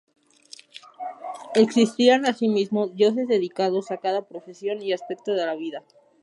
[1.53, 5.83] Existían así mismo, dioses dedicados a cada profesión y aspecto de la vida.